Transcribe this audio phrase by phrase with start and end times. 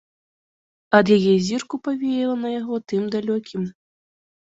[0.99, 3.61] Ад яе зірку павеяла на яго тым далёкім.